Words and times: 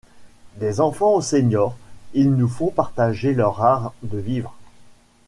Des 0.55 0.81
enfants 0.81 1.11
aux 1.13 1.21
seniors, 1.21 1.77
ils 2.15 2.31
nous 2.33 2.47
font 2.47 2.71
partager 2.71 3.35
leur 3.35 3.61
art 3.61 3.93
de 4.01 4.17
vivre. 4.17 4.55